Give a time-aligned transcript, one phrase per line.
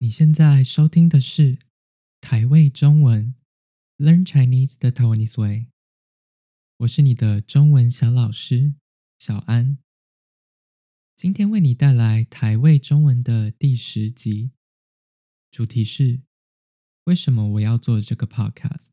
[0.00, 1.58] 你现在收听的是
[2.20, 3.34] 台味中文
[3.96, 5.66] Learn Chinese the Taiwanese Way，
[6.76, 8.74] 我是你的中文小老师
[9.18, 9.78] 小安。
[11.16, 14.52] 今天为你带来台味中文的第十集，
[15.50, 16.20] 主题是
[17.06, 18.90] 为什么我要做这个 podcast。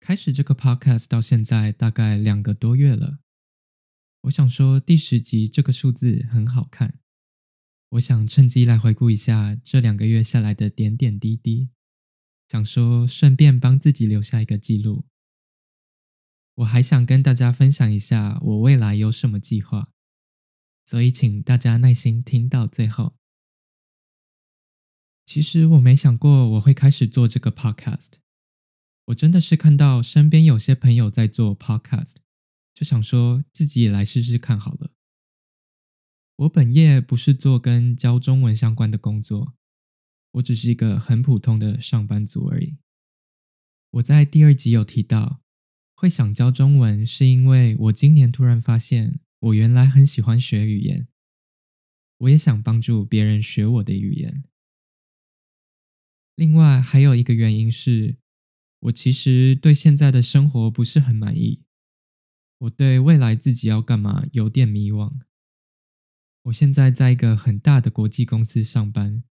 [0.00, 3.20] 开始这个 podcast 到现在大概两个多月了，
[4.22, 6.98] 我想说第十集这个数字很好看。
[7.94, 11.68] 我想趁机来回顾一下这两个月下来的点点滴滴，
[12.48, 15.04] 想说顺便帮自己留下一个记录。
[16.56, 19.90] 我还想跟大家分享一下我未来有什么计划，
[20.84, 23.14] 所以请大家耐心听到最后。
[25.24, 28.14] 其实我没想过我会开始做这个 podcast，
[29.06, 32.16] 我真的是看到身边有些朋友在做 podcast，
[32.74, 34.90] 就想说自己也来试试看好了。
[36.36, 39.54] 我本业不是做跟教中文相关的工作，
[40.32, 42.76] 我只是一个很普通的上班族而已。
[43.92, 45.40] 我在第二集有提到，
[45.94, 51.06] 会想教中文，是因为我今年突然发现，我原来很喜欢学语言，
[52.18, 54.42] 我也想帮助别人学我的语言。
[56.34, 58.16] 另外还有一个原因是，
[58.80, 61.62] 我其实对现在的生活不是很满意，
[62.58, 65.20] 我对未来自己要干嘛有点迷惘。
[66.44, 69.24] 我现在在一个很大的国际公司上班，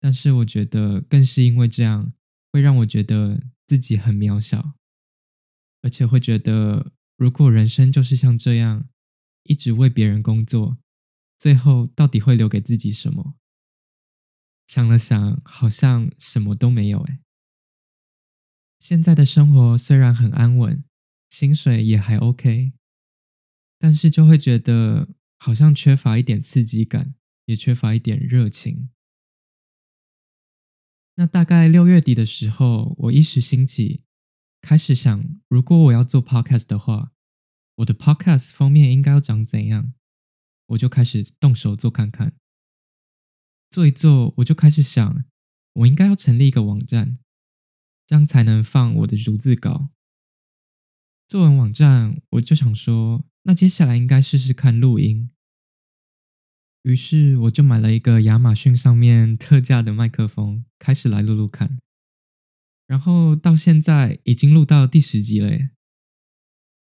[0.00, 2.14] 但是我觉得更是因为这样，
[2.50, 4.72] 会让我觉得自己很渺小，
[5.82, 8.88] 而且会觉得如果人生就是像这样，
[9.42, 10.78] 一直为别人工作，
[11.38, 13.34] 最后到底会留给自己什么？
[14.66, 17.20] 想了想，好像什么都没有哎。
[18.78, 20.82] 现在的生活虽然很安稳，
[21.28, 22.72] 薪水也还 OK，
[23.78, 25.10] 但是就会觉得。
[25.44, 28.90] 好像缺乏一点刺激感，也缺乏一点热情。
[31.16, 34.04] 那大概六月底的时候，我一时兴起，
[34.60, 37.10] 开始想，如果我要做 podcast 的话，
[37.74, 39.94] 我的 podcast 封面应该要长怎样？
[40.66, 42.36] 我就开始动手做看看。
[43.68, 45.24] 做一做，我就开始想，
[45.72, 47.18] 我应该要成立一个网站，
[48.06, 49.88] 这样才能放我的逐字稿。
[51.26, 55.30] 做完网站，我就想说，那接下来应该试试看录音。
[56.82, 61.78] 于是我就买了一个亚马逊上面特价的麦克风，开始来录录看。
[62.88, 65.70] 然后到现在已经录到第十集了耶。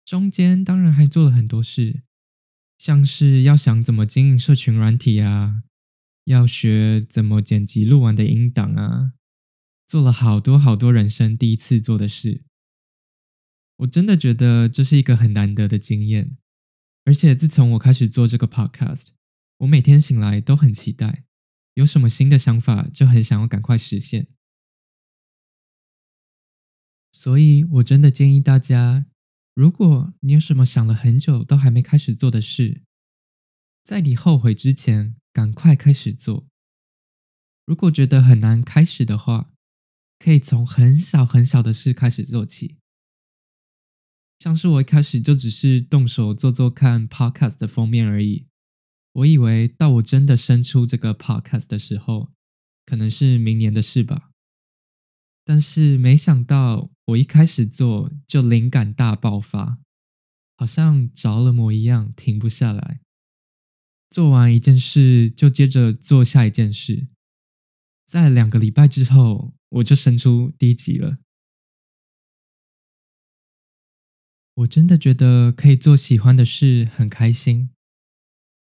[0.05, 2.03] 中间当然还做了很多事，
[2.79, 5.63] 像是要想怎么经营社群软体啊，
[6.25, 9.13] 要学怎么剪辑录完的音档啊，
[9.87, 12.43] 做了好多好多人生第一次做的事。
[13.77, 16.37] 我真的觉得这是一个很难得的经验，
[17.05, 19.11] 而且自从我开始做这个 podcast。
[19.63, 21.25] 我每天醒来都很期待，
[21.75, 24.27] 有什么新的想法就很想要赶快实现。
[27.13, 29.07] 所以，我真的建议大家，
[29.55, 32.83] 如果你有什么想了很久都还没开始做的事，
[33.85, 36.49] 在你后悔之前，赶快开始做。
[37.65, 39.53] 如果觉得很难开始的话，
[40.19, 42.79] 可以从很小很小的事开始做起。
[44.41, 48.49] 像是我一开始就只是动手做做看 Podcast 的封面而已。
[49.13, 52.33] 我以为到我真的生出这个 podcast 的时候，
[52.87, 54.31] 可能是明年的事吧。
[55.45, 59.79] 但是没想到，我一开始做就灵感大爆发，
[60.57, 63.01] 好像着了魔一样，停不下来。
[64.09, 67.09] 做完一件事，就接着做下一件事。
[68.07, 71.19] 在两个礼拜之后，我就生出第一集了。
[74.55, 77.71] 我真的觉得可以做喜欢的事，很开心。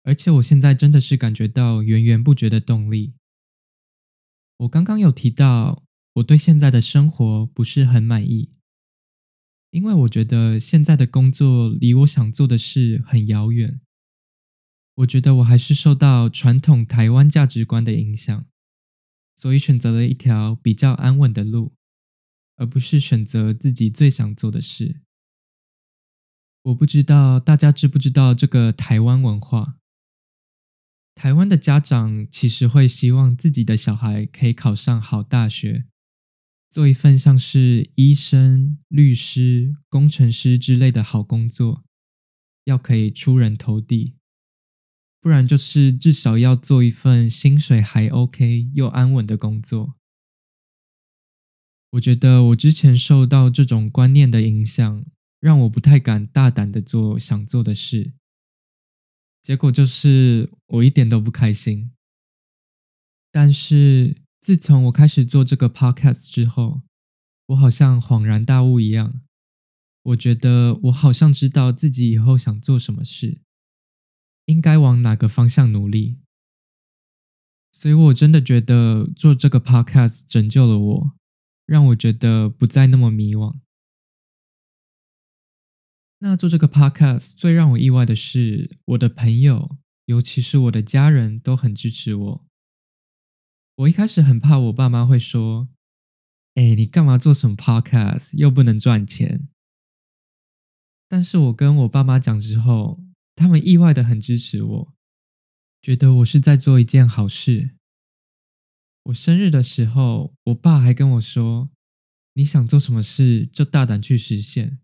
[0.04, 3.14] 而且我现在真的是感觉到源源不绝的动力。
[4.58, 5.82] 我刚刚有提到，
[6.14, 8.52] 我对现在的生活不是很满意，
[9.70, 13.80] 因为我觉得现在的工作离我想做的事很遥远。
[14.96, 18.46] 我觉得我还是受到传统台湾价值观的影响，
[19.34, 21.74] 所以选择了一条比较安稳的路，
[22.56, 25.00] 而不是选择自己最想做的事。
[26.62, 29.78] 我不知道大家知不知道这个台湾文化。
[31.14, 35.84] 台湾的家长其实会希望自己的小孩可以考上好大学，
[36.68, 41.84] 做一份像是医生、律师、工程师之类的好工作，
[42.64, 44.16] 要可以出人头地，
[45.20, 49.94] 不然就是至少要做一份薪水还 OK 又安稳的工作。
[51.92, 55.06] 我觉得我之前受到这种观念的影响，
[55.38, 58.14] 让我不太敢大胆的做想做的事。
[59.44, 61.92] 结果就是我一点都不开心。
[63.30, 66.80] 但是自从我开始做这个 podcast 之后，
[67.48, 69.20] 我好像恍然大悟一样。
[70.04, 73.42] 我觉得我好像知道自己以后想做什么事，
[74.46, 76.18] 应该往哪个方向努力。
[77.70, 81.12] 所以我真的觉得做这个 podcast 拯救了我，
[81.66, 83.58] 让我觉得不再那么迷惘。
[86.18, 89.76] 那做这个 podcast 最让我意外的是，我的朋友，
[90.06, 92.46] 尤其是我的家人都很支持我。
[93.76, 95.68] 我一开始很怕我爸妈会说
[96.54, 99.48] ：“哎，你干嘛做什么 podcast，又不能赚钱？”
[101.08, 103.02] 但是我跟我爸妈讲之后，
[103.34, 104.94] 他们意外的很支持我。
[105.82, 107.72] 觉得我是在做一件好事。
[109.04, 111.68] 我生日的时候，我爸还跟我说
[112.34, 114.78] ：“你想做什么事就大胆去实现。”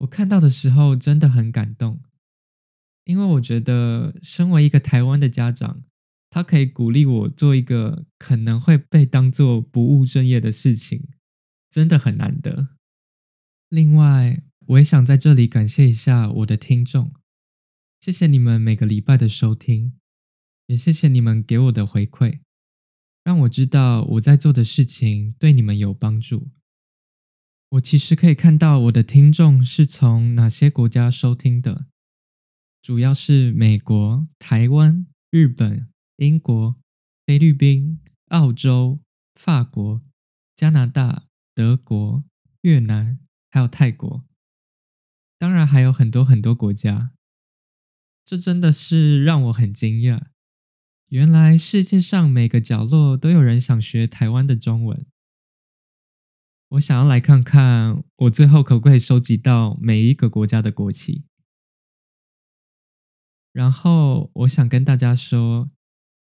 [0.00, 2.00] 我看到的时候真的很感动，
[3.04, 5.82] 因为我觉得身为一个台湾的家长，
[6.28, 11.08] 他可以鼓励我做一个可能会被当作不务正业的事情，
[11.70, 12.68] 真的很难得。
[13.68, 17.12] 另外，我也想在这里感谢一下我的听众。
[18.00, 19.92] 谢谢你们每个礼拜的收听，
[20.66, 22.40] 也谢谢你们给我的回馈，
[23.22, 26.48] 让我知道我在做的事情对你们有帮助。
[27.70, 31.86] 我其实可以看到我的听众是从哪些国家收听的，
[32.82, 36.74] 主要是美国、台湾、日本、英国、
[37.24, 38.00] 菲律宾、
[38.30, 38.98] 澳洲、
[39.36, 40.02] 法国、
[40.56, 42.24] 加拿大、德国、
[42.62, 44.24] 越南，还有泰国，
[45.38, 47.12] 当然还有很多很多国家。
[48.24, 50.26] 这真的是让我很惊讶，
[51.10, 55.06] 原来世界上每个角落都有人想学台湾的中文。
[56.70, 61.24] 我想要来看看，我最后可不可以收集到每一个国家的国旗。
[63.52, 65.72] 然后，我想跟大家说，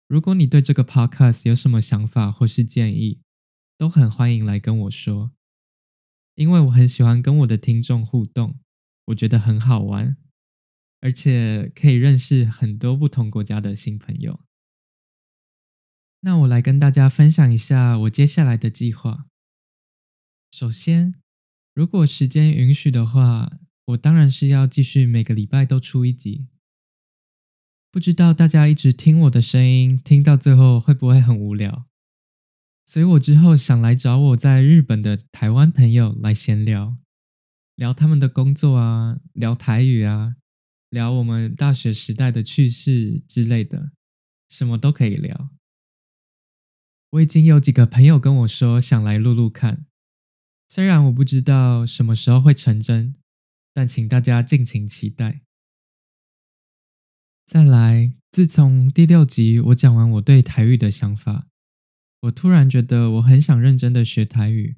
[0.06, 3.20] 如果你对这个 podcast 有什么想法或是建议，
[3.76, 5.32] 都很欢迎来跟我说，
[6.34, 8.58] 因为我很喜欢跟我的听众互动，
[9.08, 10.16] 我觉得很好玩。
[11.00, 14.40] 而且可以认识很多不同国家的新朋友。
[16.20, 19.26] 那我来跟大家分享一下我接下来的计划。
[20.50, 21.14] 首先，
[21.74, 26.48] 如果时间允许的话，我当然是要继续每个礼拜都出一集。
[27.90, 31.86] 不知道大家一直听我的声音，听到最后会不会很无聊？
[32.84, 36.96] 所以我之后想来找我在日本的台湾朋友来闲聊，
[37.74, 40.36] 聊他们的工作啊，聊台语啊。
[40.90, 43.92] 聊我们大学时代的趣事之类的，
[44.48, 45.50] 什么都可以聊。
[47.10, 49.84] 我已经有几个朋友跟我说想来录录看，
[50.68, 53.14] 虽然我不知道什么时候会成真，
[53.72, 55.40] 但请大家敬请期待。
[57.46, 61.48] 再来，自从第六集我讲完我对台语的想法，
[62.20, 64.76] 我突然觉得我很想认真的学台语，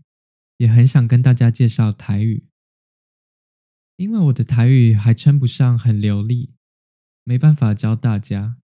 [0.58, 2.46] 也很想跟大家介绍台语。
[3.96, 6.54] 因为我的台语还称不上很流利，
[7.25, 8.58] 没办法教大家，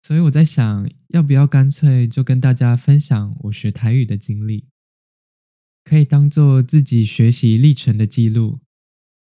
[0.00, 4.66] 所以我在想，要不要干脆就跟大家分享我学台语的经历，
[5.88, 8.60] 可以当做自己学习历程的记录，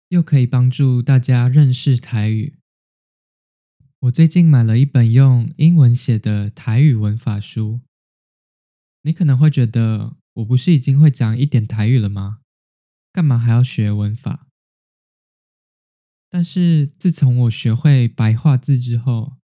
[0.07, 2.57] 又可以帮助大家认识台语。
[3.99, 7.81] 我最近买了一本用英文写的台语文法书，
[9.03, 12.39] 你可能会觉得，我不是已经会讲一点台语了吗？
[13.13, 14.47] 干嘛还要学文法？
[16.31, 19.37] 但是自从我学会白话字之后，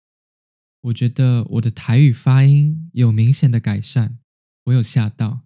[0.82, 4.20] 我觉得我的台语发音有明显的改善，
[4.66, 5.41] 我有吓到。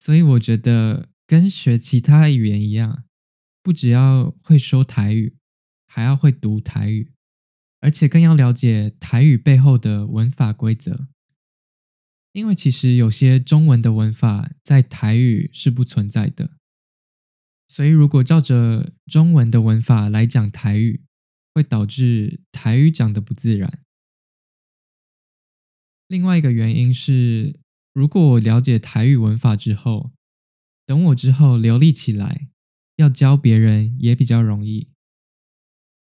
[0.00, 3.04] 所以我觉得跟学其他语言一样，
[3.62, 5.36] 不只要会说台语，
[5.86, 7.12] 还要会读台语，
[7.80, 11.08] 而且更要了解台语背后的文法规则。
[12.32, 16.56] 因为其实有些中文的文法在台语是不存在的。
[17.68, 21.04] 所以，如果照着中文的文法来讲台语，
[21.54, 23.84] 会导致台语讲得不自然。
[26.08, 27.60] 另外一个原因是，
[27.92, 30.12] 如果我了解台语文法之后，
[30.86, 32.48] 等我之后流利起来，
[32.96, 34.90] 要教别人也比较容易。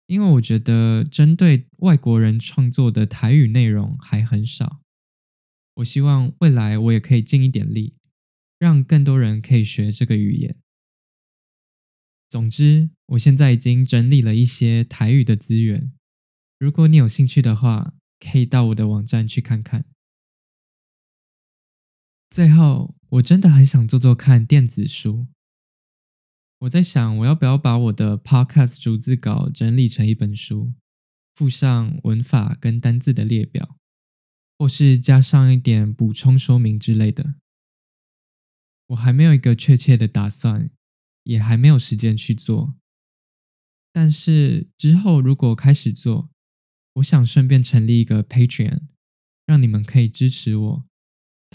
[0.06, 4.80] 因为我觉得针对外国人创作的台语内容还很少，
[5.75, 7.97] 我希望未来我也可以尽一点力，
[8.59, 10.56] 让更多人可以学这个语言。
[12.28, 15.92] 总之，我现在已经整理了一些台语的资源。
[16.59, 19.85] 如果你有兴趣的话，可以到我的网站去看看。
[22.28, 25.26] 最后，我真的很想做做看电子书。
[26.61, 30.75] 我在想，我要不要把我的 Podcast 逐字稿整理成一本书，
[31.35, 33.78] 附上文法跟单字的列表，
[34.59, 37.35] 或是加上一点补充说明之类的。
[38.88, 40.71] 我还没有一个确切的打算，
[41.25, 42.75] 也还没有时间去做。
[43.92, 46.30] 但是之后如果开始做，
[46.95, 48.83] 我想顺便成立一个 Patreon，
[49.45, 50.86] 让你们可以支持我，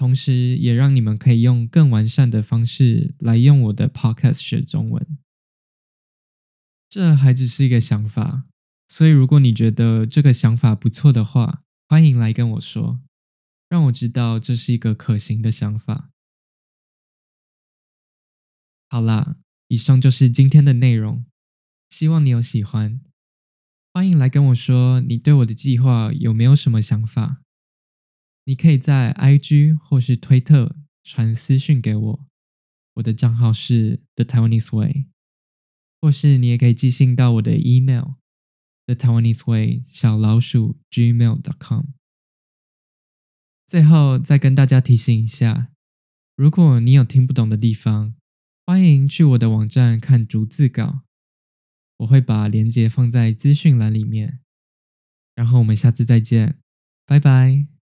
[0.01, 5.19] 同时也让你们可以用更完善的方式来用我的 Podcast 学中文。
[6.89, 8.45] 这还只是一个想法，
[8.87, 12.99] 所以如果你觉得这个想法不错的话，欢迎来跟我说，
[13.69, 16.09] 让我知道这是一个可行的想法。
[18.89, 19.35] 好啦，
[19.67, 21.23] 以上就是今天的内容，
[21.91, 22.99] 希望你有喜欢。
[23.93, 27.43] 欢迎来跟我说，你对我的计划有没有什么想法？
[28.45, 32.27] 你可以在 IG 或是推特传私讯给我，
[32.95, 35.05] 我的账号是 The Taiwanese Way，
[35.99, 38.15] 或是你也可以寄信到我的 email
[38.85, 41.85] The Taiwanese Way 小老鼠 gmail.com。
[43.65, 45.69] 最后再跟大家提醒一下，
[46.35, 48.15] 如果你有听不懂的地方，
[48.65, 51.01] 欢迎去我的网站看逐字稿。
[51.97, 54.39] 我会把链接放在资讯栏里面，
[55.35, 56.57] 然后我们下次再见，
[57.05, 57.80] 拜拜。